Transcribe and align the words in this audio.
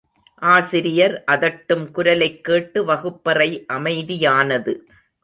ஆசிரியர் 0.41 1.23
அதட்டும் 1.31 1.91
குரலைக் 1.91 2.43
கேட்டு 2.43 2.85
வகுப்பறை 2.85 3.65
அமைதியானது. 3.73 4.73